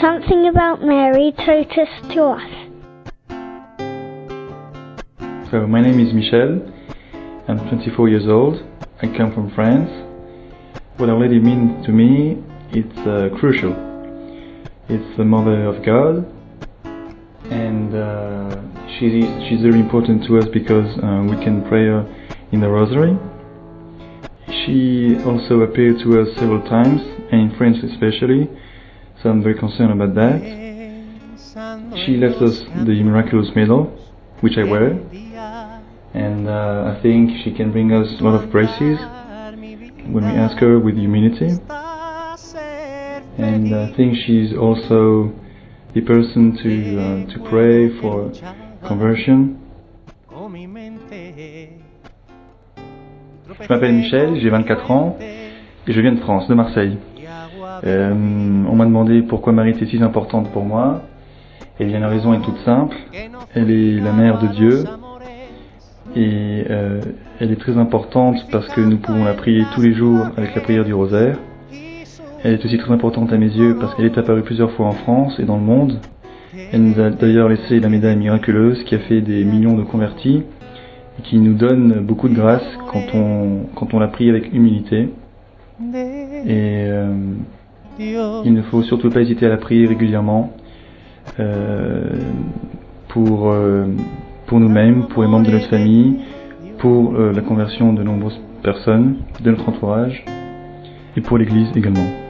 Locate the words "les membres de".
95.22-95.52